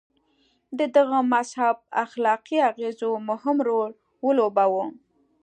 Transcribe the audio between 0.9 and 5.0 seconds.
دغه مذهب اخلاقي اغېزو مهم رول ولوباوه.